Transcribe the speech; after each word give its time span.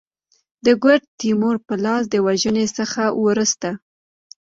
د 0.65 0.67
ګوډ 0.83 1.01
تیمور 1.19 1.55
په 1.67 1.73
لاس 1.85 2.03
د 2.09 2.15
وژني 2.25 2.65
څخه 2.77 3.03
وروسته. 3.23 3.69